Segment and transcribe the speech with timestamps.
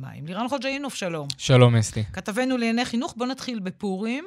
[0.00, 0.26] מים.
[0.26, 1.28] לירן חוג'אינוף, שלום.
[1.38, 2.04] שלום, אסתי.
[2.12, 4.24] כתבנו לענייני חינוך, בואו נתחיל בפורים.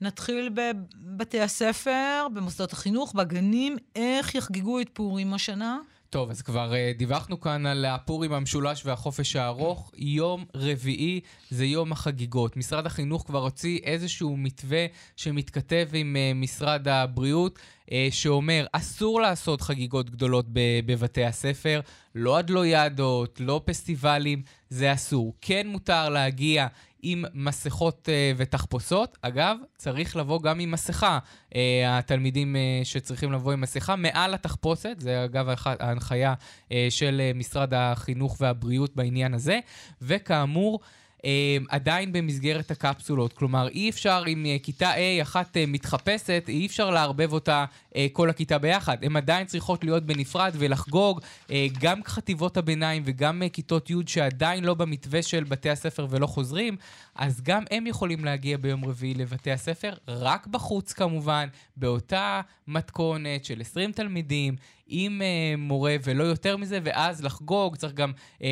[0.00, 3.76] נתחיל בבתי הספר, במוסדות החינוך, בגנים.
[3.96, 5.78] איך יחגגו את פורים השנה?
[6.14, 9.90] טוב, אז כבר uh, דיווחנו כאן על הפורים המשולש והחופש הארוך.
[9.96, 11.20] יום רביעי
[11.50, 12.56] זה יום החגיגות.
[12.56, 14.86] משרד החינוך כבר הוציא איזשהו מתווה
[15.16, 20.46] שמתכתב עם uh, משרד הבריאות, uh, שאומר, אסור לעשות חגיגות גדולות
[20.86, 21.80] בבתי הספר,
[22.14, 25.34] לא הדלויאדות, לא פסטיבלים, זה אסור.
[25.40, 26.66] כן מותר להגיע
[27.06, 29.18] עם מסכות uh, ותחפושות.
[29.22, 31.18] אגב, צריך לבוא גם עם מסכה.
[31.50, 31.56] Uh,
[31.88, 36.34] התלמידים uh, שצריכים לבוא עם מסכה מעל התחפושת, זה אגב ההנחיה
[36.68, 39.58] uh, של uh, משרד החינוך והבריאות בעניין הזה.
[40.02, 41.03] וכאמור, אמ,
[41.68, 43.32] עדיין במסגרת הקפסולות.
[43.32, 47.64] כלומר, אי אפשר, אם אה, כיתה A אחת אה, מתחפשת, אי אפשר לערבב אותה
[47.96, 48.96] אה, כל הכיתה ביחד.
[49.04, 51.20] הן עדיין צריכות להיות בנפרד ולחגוג.
[51.80, 56.76] גם חטיבות הביניים וגם כיתות י' שעדיין לא במתווה של בתי הספר ולא חוזרים,
[57.14, 63.60] אז גם הם יכולים להגיע ביום רביעי לבתי הספר, רק בחוץ כמובן, באותה מתכונת של
[63.60, 68.42] 20 תלמידים, עם uh, מורה ולא יותר מזה, ואז לחגוג, צריך גם uh,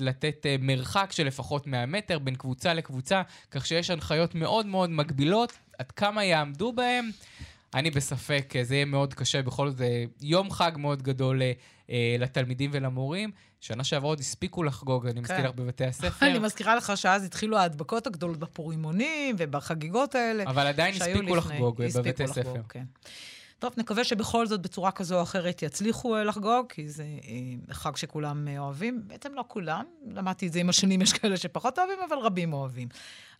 [0.00, 4.90] לתת uh, מרחק של לפחות 100 מטר בין קבוצה לקבוצה, כך שיש הנחיות מאוד מאוד
[4.90, 7.10] מגבילות, עד כמה יעמדו בהם.
[7.74, 9.80] אני בספק, זה יהיה מאוד קשה, בכל זאת,
[10.20, 11.42] יום חג מאוד גדול
[12.18, 13.30] לתלמידים ולמורים.
[13.60, 15.44] שנה שעברה עוד הספיקו לחגוג, אני מזכיר כן.
[15.44, 16.26] לך בבתי הספר.
[16.26, 20.44] אני מזכירה לך שאז התחילו ההדבקות הגדולות בפורימונים ובחגיגות האלה.
[20.46, 22.62] אבל עדיין הספיקו לחגוג בבתי הספר.
[22.68, 22.84] כן.
[23.58, 27.96] טוב, נקווה שבכל זאת בצורה כזו או אחרת יצליחו אה, לחגוג, כי זה אה, חג
[27.96, 29.02] שכולם אה, אוהבים.
[29.06, 32.88] בעצם לא כולם, למדתי את זה עם השנים, יש כאלה שפחות אוהבים, אבל רבים אוהבים.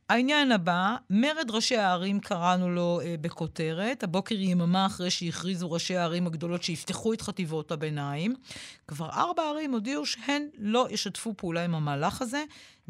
[0.08, 4.02] העניין הבא, מרד ראשי הערים קראנו לו אה, בכותרת.
[4.02, 8.34] הבוקר יממה אחרי שהכריזו ראשי הערים הגדולות שיפתחו את חטיבות הביניים.
[8.86, 12.44] כבר ארבע ערים הודיעו שהן לא ישתפו פעולה עם המהלך הזה.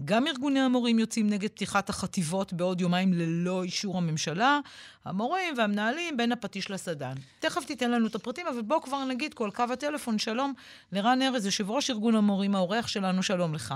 [0.05, 4.61] גם ארגוני המורים יוצאים נגד פתיחת החטיבות בעוד יומיים ללא אישור הממשלה.
[5.05, 7.15] המורים והמנהלים בין הפטיש לסדן.
[7.39, 10.53] תכף תיתן לנו את הפרטים, אבל בואו כבר נגיד כל קו הטלפון שלום
[10.93, 13.75] לרן ארז, יושב ראש ארגון המורים, העורך שלנו, שלום לך.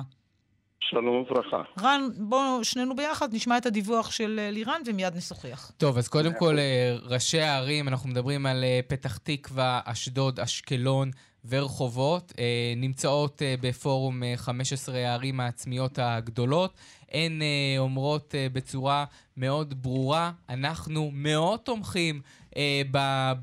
[0.93, 1.63] שלום וברכה.
[1.81, 5.71] רן, בואו שנינו ביחד נשמע את הדיווח של אה, לירן ומיד נשוחח.
[5.77, 11.11] טוב, אז קודם כל, אה, ראשי הערים, אנחנו מדברים על אה, פתח תקווה, אשדוד, אשקלון
[11.49, 12.33] ורחובות,
[12.77, 16.75] נמצאות בפורום 15 הערים העצמיות הגדולות.
[17.13, 17.43] הן
[17.79, 19.05] אומרות בצורה
[19.37, 22.21] מאוד ברורה, אנחנו מאוד תומכים
[22.57, 22.83] אה,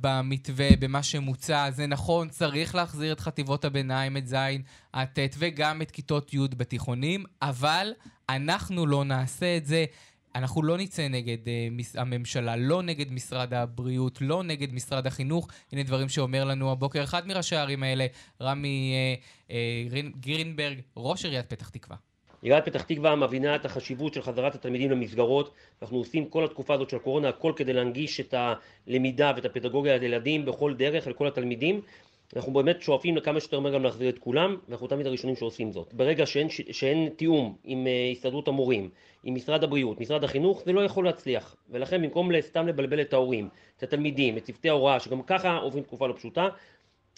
[0.01, 1.71] במתווה, במה שמוצע.
[1.71, 4.35] זה נכון, צריך להחזיר את חטיבות הביניים, את ז'
[4.93, 7.93] עד ט', וגם את כיתות י' בתיכונים, אבל
[8.29, 9.85] אנחנו לא נעשה את זה.
[10.35, 15.47] אנחנו לא נצא נגד uh, הממשלה, לא נגד משרד הבריאות, לא נגד משרד החינוך.
[15.71, 18.05] הנה דברים שאומר לנו הבוקר אחד מראשי הערים האלה,
[18.41, 18.93] רמי
[19.47, 21.97] uh, uh, גרינברג, ראש עיריית פתח תקווה.
[22.41, 25.53] עיריית פתח תקווה מבינה את החשיבות של חזרת התלמידים למסגרות.
[25.81, 28.33] אנחנו עושים כל התקופה הזאת של הקורונה הכל כדי להנגיש את
[28.87, 31.81] הלמידה ואת הפדגוגיה לילדים בכל דרך לכל התלמידים.
[32.35, 35.93] אנחנו באמת שואפים לכמה שיותר מהר גם להחזיר את כולם, ואנחנו תמיד הראשונים שעושים זאת.
[35.93, 38.89] ברגע שאין, שאין תיאום עם uh, הסתדרות המורים,
[39.23, 41.55] עם משרד הבריאות, משרד החינוך, זה לא יכול להצליח.
[41.69, 46.07] ולכן במקום סתם לבלבל את ההורים, את התלמידים, את צוותי ההוראה, שגם ככה עוברים תקופה
[46.07, 46.47] לא פשוטה,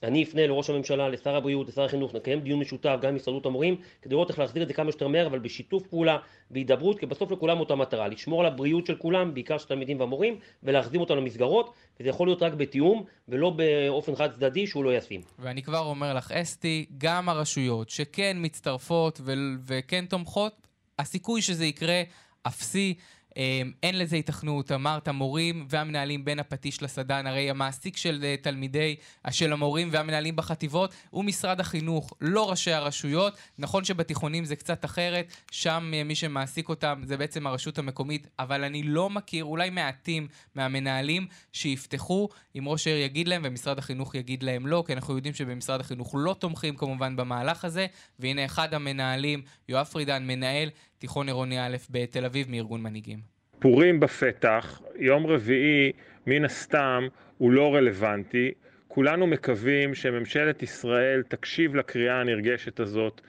[0.03, 3.75] אני אפנה לראש הממשלה, לשר הבריאות, לשר החינוך, נקיים דיון משותף גם עם הסתדרות המורים,
[4.01, 6.17] כדי לראות איך להחזיר את זה כמה שיותר מהר, אבל בשיתוף פעולה,
[6.51, 10.39] בהידברות, כי בסוף לכולם אותה מטרה, לשמור על הבריאות של כולם, בעיקר של תלמידים והמורים,
[10.63, 15.22] ולהחזיר אותם למסגרות, וזה יכול להיות רק בתיאום, ולא באופן חד צדדי שהוא לא ישים.
[15.39, 19.33] ואני כבר אומר לך, אסתי, גם הרשויות שכן מצטרפות ו-
[19.66, 20.68] וכן תומכות,
[21.00, 22.01] הסיכוי שזה יקרה
[22.47, 22.94] אפסי.
[23.38, 28.96] אמ, אין לזה התכנות, אמרת המורים והמנהלים בין הפטיש לסדן, הרי המעסיק של אה, תלמידי,
[29.25, 33.38] אה, של המורים והמנהלים בחטיבות הוא משרד החינוך, לא ראשי הרשויות.
[33.58, 38.64] נכון שבתיכונים זה קצת אחרת, שם אה, מי שמעסיק אותם זה בעצם הרשות המקומית, אבל
[38.64, 44.44] אני לא מכיר, אולי מעטים מהמנהלים שיפתחו אם ראש העיר יגיד להם ומשרד החינוך יגיד
[44.44, 47.88] להם לא, כי אנחנו יודעים שבמשרד החינוך לא תומכים כמובן במהלך הזה,
[48.19, 50.69] והנה אחד המנהלים, יואב פרידן, מנהל
[51.01, 53.19] תיכון עירוני א' בתל אביב מארגון מנהיגים.
[53.59, 55.92] פורים בפתח, יום רביעי
[56.27, 57.07] מן הסתם
[57.38, 58.51] הוא לא רלוונטי.
[58.88, 63.21] כולנו מקווים שממשלת ישראל תקשיב לקריאה הנרגשת הזאת,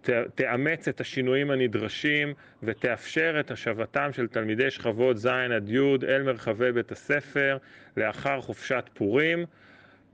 [0.00, 5.78] ת, תאמץ את השינויים הנדרשים ותאפשר את השבתם של תלמידי שכבות ז' עד י'
[6.08, 7.58] אל מרחבי בית הספר
[7.96, 9.44] לאחר חופשת פורים.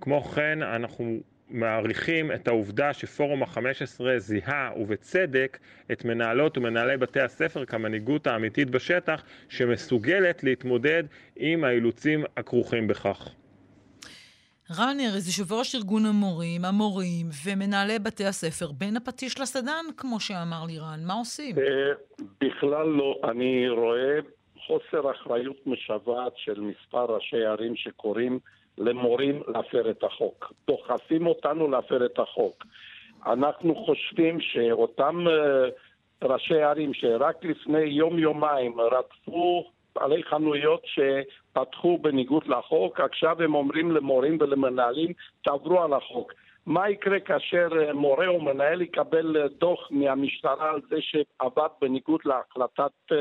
[0.00, 1.20] כמו כן, אנחנו
[1.52, 5.58] מעריכים את העובדה שפורום ה-15 זיהה, ובצדק,
[5.92, 11.04] את מנהלות ומנהלי בתי הספר כמנהיגות האמיתית בשטח, שמסוגלת להתמודד
[11.36, 13.34] עם האילוצים הכרוכים בכך.
[14.78, 20.64] רן ארז, יושב ראש ארגון המורים, המורים ומנהלי בתי הספר, בין הפטיש לסדן, כמו שאמר
[20.66, 21.58] לי רן, מה עושים?
[21.58, 21.64] אה,
[22.40, 23.20] בכלל לא.
[23.30, 24.18] אני רואה
[24.66, 28.38] חוסר אחריות משוועת של מספר ראשי ערים שקוראים
[28.78, 30.52] למורים להפר את החוק.
[30.66, 32.64] דוחפים אותנו להפר את החוק.
[33.26, 35.68] אנחנו חושבים שאותם אה,
[36.28, 39.64] ראשי ערים שרק לפני יום-יומיים רדפו
[39.94, 45.12] בעלי חנויות שפתחו בניגוד לחוק, עכשיו הם אומרים למורים ולמנהלים,
[45.44, 46.32] תעברו על החוק.
[46.66, 52.20] מה יקרה כאשר אה, מורה או מנהל יקבל אה, דוח מהמשטרה על זה שעבד בניגוד
[52.24, 53.12] להחלטת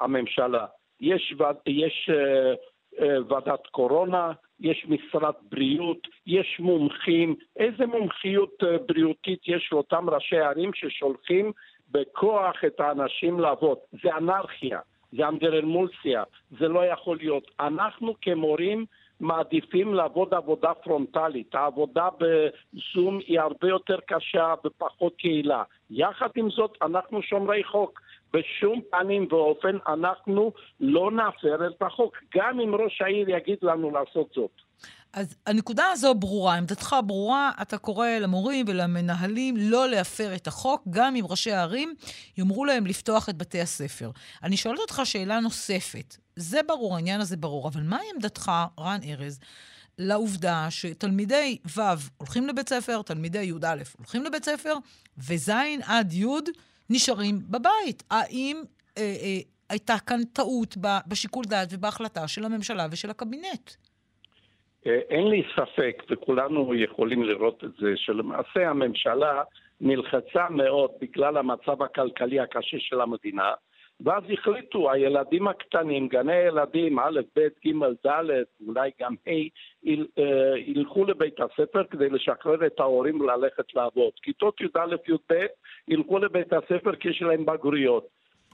[0.00, 0.66] הממשלה?
[1.00, 1.34] יש,
[1.66, 2.10] יש
[3.28, 4.32] ועדת קורונה,
[4.62, 7.34] יש משרד בריאות, יש מומחים.
[7.56, 11.52] איזה מומחיות אה, בריאותית יש לאותם ראשי ערים ששולחים
[11.90, 13.78] בכוח את האנשים לעבוד?
[14.02, 14.80] זה אנרכיה,
[15.12, 16.22] זה אנדרמולסיה,
[16.58, 17.50] זה לא יכול להיות.
[17.60, 18.84] אנחנו כמורים
[19.20, 21.54] מעדיפים לעבוד עבודה פרונטלית.
[21.54, 25.62] העבודה בזום היא הרבה יותר קשה ופחות קהילה.
[25.90, 28.00] יחד עם זאת, אנחנו שומרי חוק.
[28.32, 34.30] בשום פנים ואופן אנחנו לא נפר את החוק, גם אם ראש העיר יגיד לנו לעשות
[34.34, 34.50] זאת.
[35.12, 41.16] אז הנקודה הזו ברורה, עמדתך ברורה, אתה קורא למורים ולמנהלים לא להפר את החוק, גם
[41.16, 41.94] אם ראשי הערים
[42.38, 44.10] יאמרו להם לפתוח את בתי הספר.
[44.42, 46.16] אני שואלת אותך שאלה נוספת.
[46.36, 49.40] זה ברור, העניין הזה ברור, אבל מהי עמדתך, רן ארז,
[49.98, 51.80] לעובדה שתלמידי ו'
[52.16, 54.74] הולכים לבית ספר, תלמידי י"א הולכים לבית ספר,
[55.18, 55.50] וז'
[55.82, 56.26] עד י'
[56.92, 58.02] נשארים בבית.
[58.10, 58.56] האם
[58.98, 59.38] אה, אה,
[59.70, 60.76] הייתה כאן טעות
[61.08, 63.70] בשיקול דעת ובהחלטה של הממשלה ושל הקבינט?
[64.86, 69.42] אה, אין לי ספק, וכולנו יכולים לראות את זה, שלמעשה הממשלה
[69.80, 73.50] נלחצה מאוד בגלל המצב הכלכלי הקשה של המדינה,
[74.04, 79.30] ואז החליטו, הילדים הקטנים, גני ילדים, א', ב', ג', ד', אולי גם ה',
[80.18, 84.12] אה, ילכו לבית הספר כדי לשחרר את ההורים וללכת לעבוד.
[84.22, 85.46] כיתות י"א, י"ב
[85.88, 88.06] ילכו לבית הספר כי יש להם בגרויות.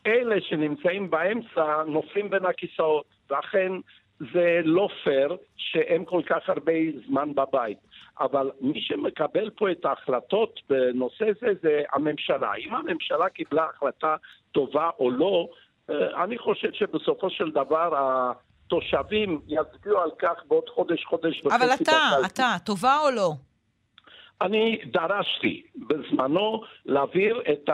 [0.06, 3.72] אלה שנמצאים באמצע נופלים בין הכיסאות, ואכן
[4.20, 6.72] זה לא פייר שהם כל כך הרבה
[7.06, 7.78] זמן בבית.
[8.20, 12.54] אבל מי שמקבל פה את ההחלטות בנושא זה זה הממשלה.
[12.54, 14.16] אם הממשלה קיבלה החלטה
[14.52, 15.48] טובה או לא,
[15.90, 17.94] אה, אני חושב שבסופו של דבר
[18.66, 21.56] התושבים יצביעו על כך בעוד חודש, חודש וחצי.
[21.56, 23.32] אבל אתה, אתה, טובה או לא?
[24.40, 27.68] אני דרשתי בזמנו להעביר את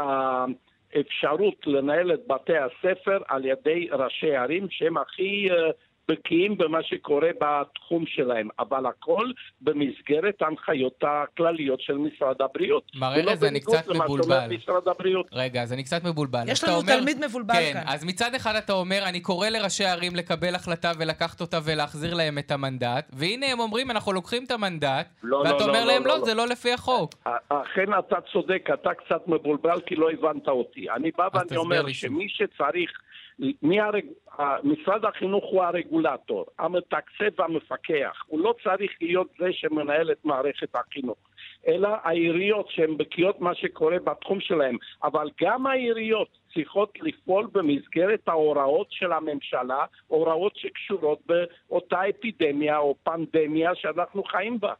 [0.94, 5.54] האפשרות לנהל את בתי הספר על ידי ראשי ערים שהם הכי uh,
[6.08, 9.30] בקיאים במה שקורה בתחום שלהם, אבל הכל
[9.60, 12.90] במסגרת ההנחיות הכלליות של משרד הבריאות.
[12.94, 14.48] מר ארז, אני קצת מבולבל.
[15.32, 16.44] רגע, אז אני קצת מבולבל.
[16.48, 16.98] יש לנו אומר...
[16.98, 17.82] תלמיד מבולבל כן, כאן.
[17.82, 22.14] כן, אז מצד אחד אתה אומר, אני קורא לראשי הערים לקבל החלטה ולקחת אותה ולהחזיר
[22.14, 25.92] להם את המנדט, והנה הם אומרים, אנחנו לוקחים את המנדט, לא, ואתה לא, אומר לא,
[25.92, 27.14] להם, לא, לא, לא, זה לא לפי החוק.
[27.48, 30.90] אכן אתה צודק, אתה קצת מבולבל כי לא הבנת אותי.
[30.90, 32.90] אני בא ואני אומר שמי שצריך...
[33.62, 34.04] הרג...
[34.64, 38.24] משרד החינוך הוא הרגולטור, המתקצב והמפקח.
[38.26, 41.16] הוא לא צריך להיות זה שמנהל את מערכת החינוך,
[41.68, 44.76] אלא העיריות שהן בקיאות מה שקורה בתחום שלהן.
[45.04, 53.74] אבל גם העיריות צריכות לפעול במסגרת ההוראות של הממשלה, הוראות שקשורות באותה אפידמיה או פנדמיה
[53.74, 54.72] שאנחנו חיים בה.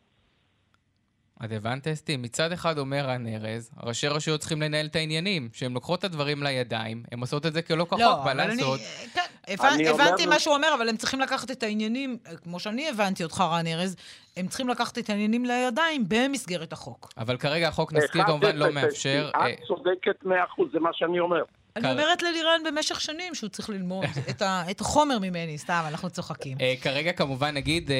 [1.45, 2.17] את הבנת, אסתי?
[2.17, 6.43] מצד אחד אומר רן ארז, ראשי רשויות צריכים לנהל את העניינים, שהן לוקחות את הדברים
[6.43, 8.81] לידיים, הן עושות את זה כלא כחוק, לא, מה לעשות?
[8.81, 12.89] אני, כן, הבנ, הבנתי מה שהוא אומר, אבל הם צריכים לקחת את העניינים, כמו שאני
[12.89, 13.97] הבנתי אותך, רן ארז,
[14.37, 17.13] הם צריכים לקחת את העניינים לידיים במסגרת החוק.
[17.19, 19.31] אבל כרגע החוק, נזכיר, כמובן לא מאפשר...
[19.31, 21.43] את אה, צודקת מאה אחוז, זה מה שאני אומר.
[21.77, 24.05] אני אומרת ללירן במשך שנים שהוא צריך ללמוד
[24.71, 26.59] את, החומר ממני, סתם, אנחנו צוחקים.
[26.59, 27.93] Uh, כרגע כמובן נגיד, uh,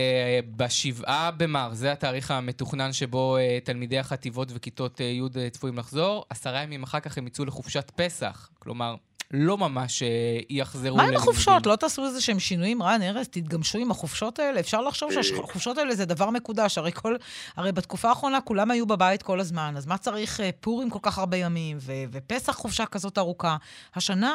[0.57, 6.83] בשבעה במר, זה התאריך המתוכנן שבו uh, תלמידי החטיבות וכיתות י' צפויים לחזור, עשרה ימים
[6.83, 8.51] אחר כך הם יצאו לחופשת פסח.
[8.59, 8.95] כלומר,
[9.31, 10.09] לא ממש אה,
[10.51, 11.07] יחזרו ללימודים.
[11.07, 11.67] מה עם החופשות?
[11.67, 12.83] לא תעשו איזה שהם שינויים?
[12.83, 14.61] רן, ארז, תתגמשו עם החופשות האלה?
[14.61, 15.23] אפשר לחשוב אה.
[15.23, 16.79] שהחופשות האלה זה דבר מקודש.
[16.79, 17.17] הרי, כל,
[17.57, 21.19] הרי בתקופה האחרונה כולם היו בבית כל הזמן, אז מה צריך אה, פורים כל כך
[21.19, 23.57] הרבה ימים, ו- ופסח חופשה כזאת ארוכה?
[23.95, 24.33] השנה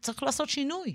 [0.00, 0.94] צריך לעשות שינוי.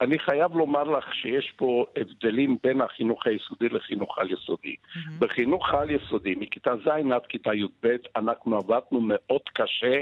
[0.00, 4.74] אני חייב לומר לך שיש פה הבדלים בין החינוך היסודי לחינוך על-יסודי.
[4.74, 5.10] Mm-hmm.
[5.18, 10.00] בחינוך על-יסודי, מכיתה ז' עד כיתה י"ב, אנחנו עבדנו מאוד קשה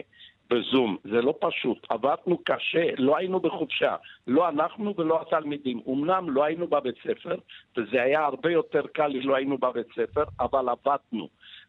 [0.50, 0.96] בזום.
[1.04, 1.86] זה לא פשוט.
[1.88, 3.96] עבדנו קשה, לא היינו בחופשה.
[4.26, 5.80] לא אנחנו ולא התלמידים.
[5.88, 7.36] אמנם לא היינו בבית ספר,
[7.76, 11.28] וזה היה הרבה יותר קל אם לא היינו בבית ספר, אבל עבדנו.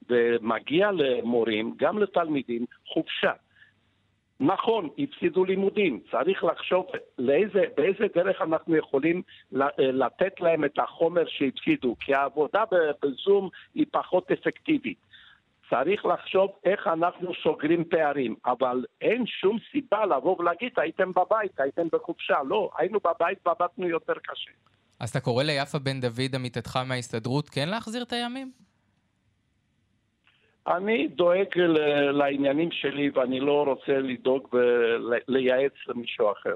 [0.09, 3.31] ומגיע למורים, גם לתלמידים, חופשה.
[4.39, 6.85] נכון, הפסידו לימודים, צריך לחשוב
[7.17, 9.21] לאיזה, באיזה דרך אנחנו יכולים
[9.77, 12.63] לתת להם את החומר שהפסידו, כי העבודה
[13.03, 14.97] בזום היא פחות אפקטיבית.
[15.72, 21.88] צריך לחשוב איך אנחנו סוגרים פערים, אבל אין שום סיבה לבוא ולהגיד, הייתם בבית, הייתם
[21.92, 22.38] בחופשה.
[22.48, 24.51] לא, היינו בבית ועבדנו יותר קשה.
[25.00, 28.51] אז אתה קורא ליפה בן דוד, עמיתתך מההסתדרות, כן להחזיר את הימים?
[30.68, 31.58] אני דואג
[32.13, 36.54] לעניינים שלי ואני לא רוצה לדאוג ולייעץ למישהו אחר.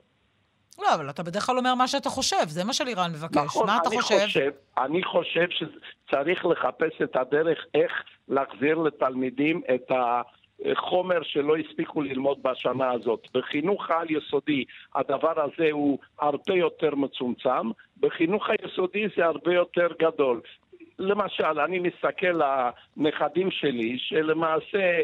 [0.80, 3.38] לא, אבל אתה בדרך כלל אומר מה שאתה חושב, זה מה שלירן מבקש.
[3.46, 4.26] נכון, מה אתה אני חושב?
[4.26, 4.52] חושב?
[4.78, 7.92] אני חושב שצריך לחפש את הדרך איך
[8.30, 9.92] להחזיר לתלמידים את
[10.72, 13.28] החומר שלא הספיקו ללמוד בשנה הזאת.
[13.34, 14.64] בחינוך העל-יסודי
[14.96, 20.42] הדבר הזה הוא הרבה יותר מצומצם, בחינוך היסודי זה הרבה יותר גדול.
[21.00, 22.42] למשל, אני מסתכל על
[22.98, 25.00] הנכדים שלי, שלמעשה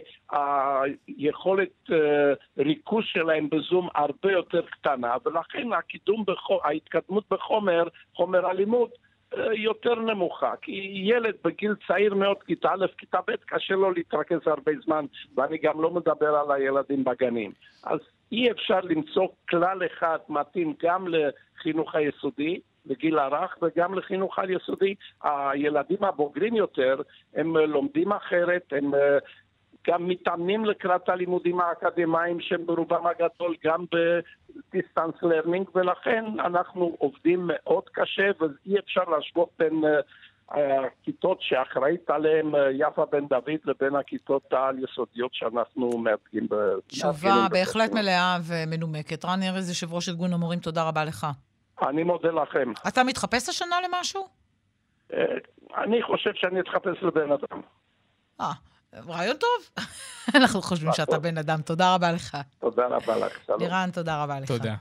[1.07, 1.93] היכולת uh,
[2.57, 6.23] ריכוז שלהם בזום הרבה יותר קטנה, ולכן הקידום,
[6.63, 8.89] ההתקדמות בחומר, חומר הלימוד,
[9.53, 10.53] יותר נמוכה.
[10.61, 15.05] כי ילד בגיל צעיר מאוד, כיתה א', כיתה ב', קשה לו להתרכז הרבה זמן,
[15.37, 17.51] ואני גם לא מדבר על הילדים בגנים.
[17.83, 17.99] אז
[18.31, 24.95] אי אפשר למצוא כלל אחד מתאים גם לחינוך היסודי, לגיל הרך וגם לחינוך על יסודי.
[25.23, 27.01] הילדים הבוגרים יותר,
[27.35, 29.17] הם לומדים אחרת, הם אה,
[29.87, 37.39] גם מתאמנים לקראת הלימודים האקדמיים שהם ברובם הגדול גם ב distance learning ולכן אנחנו עובדים
[37.43, 39.83] מאוד קשה ואי אפשר להשוות בין
[40.55, 46.47] אה, הכיתות שאחראית עליהן אה, יפה בן דוד לבין הכיתות העל-יסודיות שאנחנו מייצגים.
[46.87, 49.25] תשובה בהחלט מלאה ומנומקת.
[49.25, 51.27] רן ארז, יושב ראש ארגון המורים, תודה רבה לך.
[51.89, 52.71] אני מודה לכם.
[52.87, 54.27] אתה מתחפש השנה למשהו?
[55.13, 55.25] אה,
[55.83, 57.61] אני חושב שאני אתחפש לבן אדם.
[58.41, 58.51] אה,
[58.95, 59.85] רעיון טוב.
[60.35, 61.61] אנחנו חושבים שאתה בן אדם.
[61.61, 62.37] תודה רבה לך.
[62.59, 63.59] תודה רבה לך, שלום.
[63.59, 64.47] לירן, תודה רבה לך.
[64.47, 64.75] תודה.